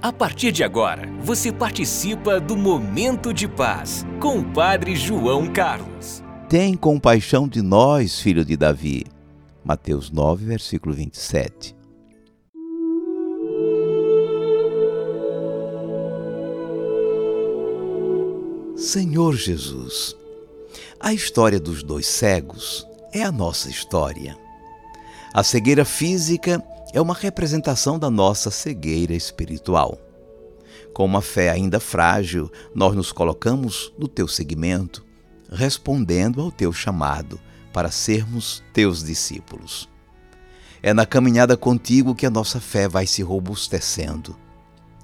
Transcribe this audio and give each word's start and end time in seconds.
A 0.00 0.12
partir 0.12 0.52
de 0.52 0.62
agora, 0.62 1.12
você 1.20 1.50
participa 1.50 2.38
do 2.38 2.56
Momento 2.56 3.34
de 3.34 3.48
Paz 3.48 4.06
com 4.20 4.38
o 4.38 4.44
Padre 4.52 4.94
João 4.94 5.52
Carlos. 5.52 6.22
Tem 6.48 6.76
compaixão 6.76 7.48
de 7.48 7.60
nós, 7.60 8.20
filho 8.20 8.44
de 8.44 8.56
Davi. 8.56 9.04
Mateus 9.64 10.08
9, 10.08 10.46
versículo 10.46 10.94
27. 10.94 11.74
Senhor 18.76 19.34
Jesus, 19.34 20.14
a 21.00 21.12
história 21.12 21.58
dos 21.58 21.82
dois 21.82 22.06
cegos 22.06 22.86
é 23.12 23.24
a 23.24 23.32
nossa 23.32 23.68
história. 23.68 24.38
A 25.34 25.42
cegueira 25.42 25.84
física 25.84 26.64
é 26.76 26.77
uma 26.94 27.14
representação 27.14 27.98
da 27.98 28.10
nossa 28.10 28.50
cegueira 28.50 29.14
espiritual. 29.14 29.98
Com 30.94 31.04
uma 31.04 31.20
fé 31.20 31.50
ainda 31.50 31.78
frágil, 31.78 32.50
nós 32.74 32.94
nos 32.94 33.12
colocamos 33.12 33.92
no 33.98 34.08
teu 34.08 34.26
seguimento, 34.26 35.04
respondendo 35.50 36.40
ao 36.40 36.50
teu 36.50 36.72
chamado 36.72 37.38
para 37.72 37.90
sermos 37.90 38.62
teus 38.72 39.04
discípulos. 39.04 39.88
É 40.82 40.94
na 40.94 41.04
caminhada 41.04 41.56
contigo 41.56 42.14
que 42.14 42.26
a 42.26 42.30
nossa 42.30 42.60
fé 42.60 42.88
vai 42.88 43.06
se 43.06 43.22
robustecendo 43.22 44.36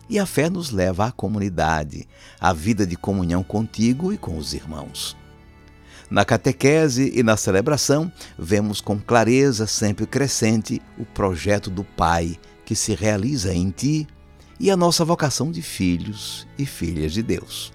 e 0.09 0.19
a 0.19 0.27
fé 0.27 0.49
nos 0.49 0.71
leva 0.71 1.07
à 1.07 1.13
comunidade, 1.13 2.09
à 2.41 2.53
vida 2.53 2.87
de 2.87 2.97
comunhão 2.97 3.43
contigo 3.43 4.13
e 4.13 4.19
com 4.19 4.37
os 4.37 4.55
irmãos. 4.55 5.17
Na 6.15 6.25
catequese 6.25 7.11
e 7.13 7.25
na 7.25 7.37
celebração, 7.37 8.11
vemos 8.39 8.81
com 8.81 9.01
clareza 9.01 9.67
sempre 9.67 10.07
crescente 10.07 10.81
o 10.97 11.05
projeto 11.05 11.69
do 11.69 11.83
Pai 11.83 12.39
que 12.65 12.77
se 12.77 12.95
realiza 12.95 13.53
em 13.53 13.69
ti 13.71 14.07
e 14.61 14.71
a 14.71 14.77
nossa 14.77 15.05
vocação 15.05 15.51
de 15.51 15.61
filhos 15.61 16.47
e 16.57 16.65
filhas 16.65 17.13
de 17.13 17.21
Deus. 17.21 17.73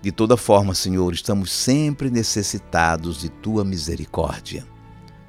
De 0.00 0.12
toda 0.12 0.36
forma, 0.36 0.72
Senhor, 0.72 1.12
estamos 1.12 1.50
sempre 1.50 2.10
necessitados 2.10 3.20
de 3.20 3.28
tua 3.28 3.64
misericórdia. 3.64 4.64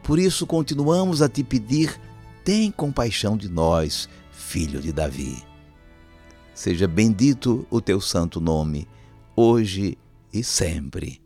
Por 0.04 0.20
isso, 0.20 0.46
continuamos 0.46 1.24
a 1.24 1.28
te 1.28 1.44
pedir: 1.44 2.00
tem 2.44 2.70
compaixão 2.70 3.36
de 3.36 3.50
nós, 3.50 4.08
filho 4.32 4.80
de 4.80 4.94
Davi. 4.94 5.44
Seja 6.54 6.88
bendito 6.88 7.66
o 7.72 7.82
teu 7.82 8.00
santo 8.00 8.40
nome, 8.40 8.88
hoje 9.36 9.98
e 10.32 10.44
sempre. 10.44 11.26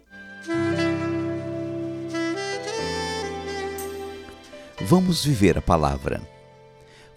Vamos 4.87 5.23
viver 5.23 5.57
a 5.57 5.61
palavra. 5.61 6.21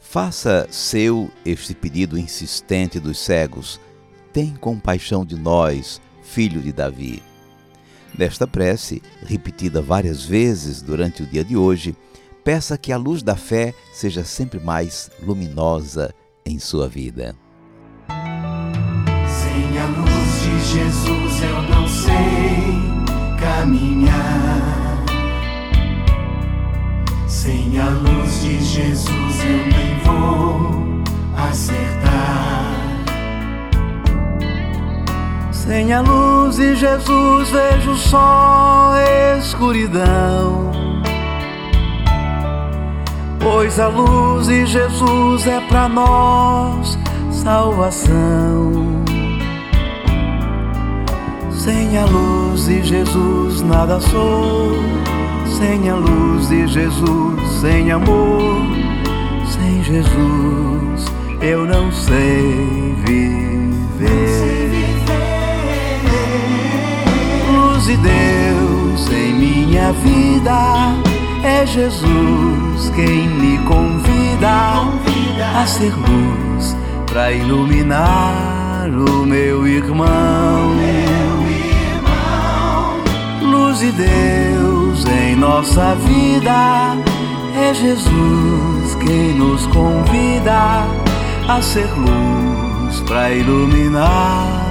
Faça 0.01 0.69
seu 0.71 1.31
este 1.45 1.75
pedido 1.75 2.19
insistente 2.19 3.01
dos 3.01 3.19
cegos. 3.19 3.81
Tem 4.33 4.55
compaixão 4.55 5.25
de 5.25 5.37
nós, 5.37 6.01
filho 6.23 6.61
de 6.61 6.73
Davi. 6.73 7.23
Nesta 8.17 8.47
prece, 8.47 9.03
repetida 9.27 9.83
várias 9.83 10.25
vezes 10.25 10.81
durante 10.81 11.23
o 11.23 11.27
dia 11.27 11.45
de 11.45 11.57
hoje, 11.57 11.97
peça 12.45 12.79
que 12.79 12.93
a 12.93 12.97
luz 12.97 13.23
da 13.23 13.35
fé 13.35 13.75
seja 13.93 14.23
sempre 14.23 14.61
mais 14.61 15.11
luminosa 15.21 16.15
em 16.47 16.59
sua 16.61 16.89
vida. 16.89 17.35
Sem 19.27 19.79
a 19.79 19.87
luz 19.87 20.43
de 20.43 20.61
Jesus 20.75 21.43
eu 21.43 21.63
não 21.63 21.89
sei 21.89 22.85
caminhar. 23.41 24.54
Sem 27.45 27.79
a 27.79 27.91
luz 27.91 28.41
de 28.41 28.59
Jesus 28.59 29.45
eu 29.45 29.67
nem 29.67 29.99
vou 30.03 31.03
acertar. 31.37 32.73
Sem 35.53 35.93
a 35.93 36.01
luz 36.01 36.57
de 36.57 36.75
Jesus 36.75 37.51
vejo 37.51 37.97
só 37.97 38.95
escuridão. 39.37 40.73
Pois 43.39 43.79
a 43.79 43.89
luz 43.89 44.47
de 44.47 44.65
Jesus 44.65 45.47
é 45.47 45.61
para 45.69 45.87
nós 45.87 46.99
salvação. 47.31 49.04
Sem 51.65 51.97
a 51.97 52.05
luz 52.05 52.67
de 52.67 52.83
Jesus 52.83 53.63
nada 53.63 53.99
sou 53.99 54.75
sem 55.47 55.89
a 55.89 55.95
luz 55.95 56.49
de 56.49 56.67
Jesus, 56.67 57.51
sem 57.61 57.91
amor, 57.91 58.67
sem 59.47 59.83
Jesus, 59.83 61.07
eu 61.41 61.65
não 61.65 61.91
sei 61.91 62.95
viver. 63.07 64.71
Luz 67.51 67.85
de 67.87 67.97
Deus 67.97 69.11
em 69.11 69.33
minha 69.33 69.93
vida, 69.93 70.93
é 71.45 71.65
Jesus 71.65 72.93
quem 72.95 73.27
me 73.29 73.59
convida 73.65 74.83
a 75.63 75.67
ser 75.67 75.95
luz 75.95 76.77
para 77.07 77.33
iluminar 77.33 78.91
o 78.91 79.25
meu 79.25 79.67
irmão. 79.67 80.44
Luz 83.75 83.81
de 83.81 83.91
Deus 83.91 85.05
em 85.07 85.35
nossa 85.35 85.97
vida. 85.97 86.95
É 87.57 87.75
Jesus 87.75 88.95
quem 89.05 89.35
nos 89.35 89.67
convida 89.67 90.85
a 91.49 91.61
ser 91.61 91.89
luz 91.99 93.01
para 93.01 93.33
iluminar 93.33 94.71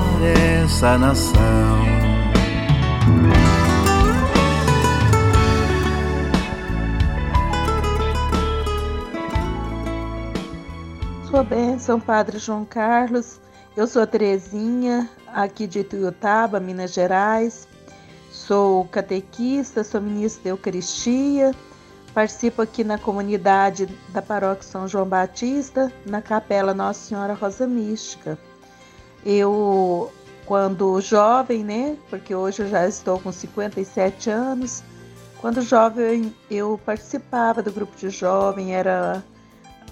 essa 0.63 0.97
nação. 0.97 1.34
Sua 11.30 11.44
bênção, 11.44 12.00
Padre 12.00 12.40
João 12.40 12.63
Carlos. 12.63 13.42
Eu 13.75 13.86
sou 13.86 14.02
a 14.02 14.08
Terezinha, 14.08 15.09
aqui 15.28 15.68
de 15.68 15.84
Tuiutaba, 15.84 16.58
Minas 16.62 16.94
Gerais. 16.94 17.68
Sou 18.48 18.84
catequista, 18.90 19.86
sou 19.86 20.01
ministra 20.01 20.44
de 20.44 20.50
Eucaristia, 20.50 21.56
participo 22.13 22.62
aqui 22.62 22.84
na 22.84 22.98
comunidade 22.98 23.86
da 24.10 24.22
Paróquia 24.22 24.63
São 24.63 24.86
João 24.86 25.07
Batista, 25.07 25.90
na 26.06 26.22
Capela 26.22 26.74
Nossa 26.74 27.07
Senhora 27.07 27.34
Rosa 27.34 27.66
Mística. 27.66 28.38
Eu, 29.25 30.12
quando 30.45 31.00
jovem, 31.00 31.63
né, 31.63 31.95
porque 32.10 32.36
hoje 32.36 32.63
eu 32.63 32.68
já 32.69 32.86
estou 32.86 33.18
com 33.18 33.31
57 33.31 34.30
anos, 34.30 34.84
quando 35.39 35.62
jovem 35.62 36.36
eu 36.51 36.78
participava 36.86 37.63
do 37.63 37.72
grupo 37.72 37.96
de 37.96 38.10
jovem, 38.10 38.75
era 38.75 39.24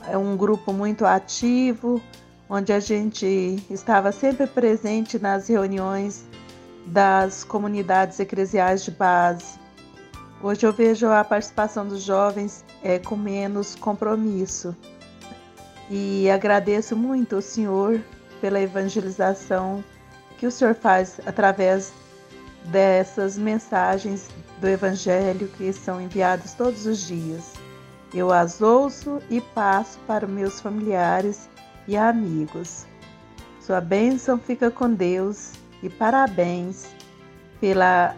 é 0.10 0.18
um 0.18 0.36
grupo 0.36 0.74
muito 0.74 1.06
ativo, 1.06 2.02
onde 2.50 2.74
a 2.74 2.82
gente 2.82 3.64
estava 3.70 4.12
sempre 4.12 4.46
presente 4.46 5.18
nas 5.18 5.48
reuniões 5.48 6.30
das 6.86 7.44
comunidades 7.44 8.20
eclesiais 8.20 8.84
de 8.84 8.92
base. 8.92 9.60
Hoje 10.42 10.66
eu 10.66 10.74
vejo 10.74 11.08
a 11.08 11.24
participação 11.24 11.88
dos 11.88 12.04
jovens 12.04 12.66
é, 12.84 12.98
com 12.98 13.16
menos 13.16 13.76
compromisso. 13.76 14.76
E 15.90 16.30
agradeço 16.30 16.96
muito 16.96 17.36
ao 17.36 17.42
Senhor 17.42 18.02
pela 18.40 18.60
evangelização 18.60 19.84
que 20.38 20.48
o 20.48 20.52
Senhor 20.52 20.74
faz 20.74 21.20
através 21.26 21.94
dessas 22.66 23.38
mensagens 23.38 24.28
do 24.60 24.68
Evangelho 24.68 25.48
que 25.50 25.72
são 25.74 26.02
enviadas 26.02 26.54
todos 26.54 26.86
os 26.86 27.06
dias. 27.06 27.54
Eu 28.14 28.32
as 28.32 28.62
ouço 28.62 29.22
e 29.30 29.40
passo 29.40 30.00
para 30.08 30.28
meus 30.28 30.60
familiares 30.60 31.50
e 31.88 31.96
amigos. 31.96 32.86
Sua 33.60 33.80
bênção 33.80 34.38
fica 34.38 34.72
com 34.72 34.92
Deus 34.92 35.61
e 35.84 35.90
parabéns 35.90 36.88
pela, 37.60 38.16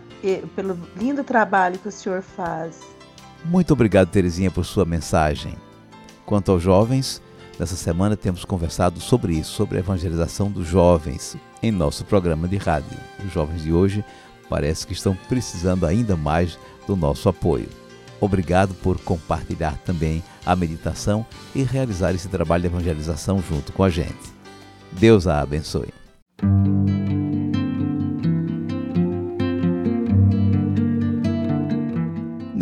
pelo 0.56 0.77
lindo 0.95 1.24
trabalho 1.24 1.80
que 1.80 1.88
o 1.88 1.92
senhor 1.92 2.21
faz. 2.21 2.81
Muito 3.45 3.74
obrigado, 3.74 4.10
Terezinha, 4.10 4.50
por 4.50 4.65
sua 4.65 4.86
mensagem. 4.86 5.56
Quanto 6.25 6.51
aos 6.51 6.63
jovens, 6.63 7.21
nessa 7.60 7.75
semana 7.75 8.15
temos 8.15 8.45
conversado 8.45 9.00
sobre 9.01 9.33
isso, 9.33 9.51
sobre 9.51 9.77
a 9.77 9.80
evangelização 9.81 10.50
dos 10.50 10.68
jovens 10.68 11.36
em 11.62 11.71
nosso 11.71 12.06
programa 12.06 12.48
de 12.48 12.57
rádio. 12.57 12.98
Os 13.25 13.33
jovens 13.33 13.63
de 13.63 13.74
hoje 13.74 14.04
parece 14.50 14.88
que 14.88 14.94
estão 14.94 15.15
precisando 15.27 15.86
ainda 15.86 16.15
mais 16.15 16.57
do 16.88 16.95
nosso 16.95 17.27
apoio. 17.27 17.68
Obrigado 18.21 18.74
por 18.75 18.98
compartilhar 19.01 19.77
também 19.80 20.24
a 20.45 20.56
meditação 20.56 21.25
e 21.54 21.63
realizar 21.63 22.13
esse 22.13 22.30
trabalho 22.30 22.62
de 22.62 22.68
evangelização 22.68 23.42
junto 23.42 23.74
com 23.74 23.83
a 23.83 23.89
gente. 23.89 24.33
Deus 24.94 25.27
a 25.27 25.42
abençoe. 25.42 26.02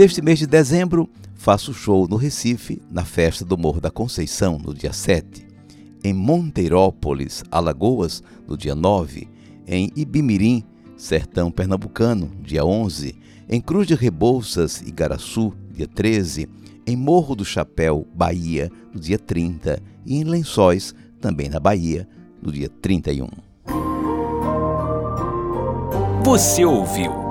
Neste 0.01 0.19
mês 0.19 0.39
de 0.39 0.48
dezembro, 0.48 1.07
faço 1.36 1.75
show 1.75 2.07
no 2.07 2.15
Recife, 2.15 2.81
na 2.89 3.06
festa 3.06 3.45
do 3.45 3.56
Morro 3.56 3.80
da 3.80 3.92
Conceição, 3.92 4.57
no 4.57 4.74
dia 4.74 4.92
7, 4.92 5.45
em 6.03 6.12
Monteirópolis, 6.12 7.44
Alagoas, 7.51 8.24
no 8.48 8.57
dia 8.57 8.74
9, 8.74 9.30
em 9.68 9.92
Ibimirim, 9.95 10.63
Sertão 10.98 11.51
Pernambucano, 11.51 12.31
dia 12.42 12.65
11, 12.65 13.15
em 13.48 13.62
Cruz 13.62 13.86
de 13.86 13.94
Rebouças, 13.94 14.81
Igaraçu, 14.81 15.53
dia 15.71 15.88
13, 15.88 16.50
em 16.88 16.95
Morro 16.95 17.36
do 17.36 17.45
Chapéu, 17.45 18.07
Bahia, 18.12 18.71
no 18.92 19.00
dia 19.00 19.19
30, 19.19 19.80
e 20.03 20.15
em 20.15 20.24
Lençóis, 20.24 20.95
também 21.19 21.48
na 21.48 21.59
Bahia, 21.59 22.09
no 22.42 22.51
dia 22.51 22.69
31. 22.69 23.27
Você 26.24 26.65
ouviu 26.65 27.30